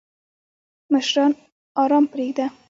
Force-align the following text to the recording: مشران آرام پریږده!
مشران 0.93 1.31
آرام 1.83 2.05
پریږده! 2.13 2.45